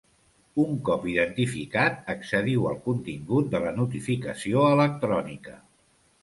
[0.61, 5.55] Un cop identificat, accediu al contingut de la notificació electrònica.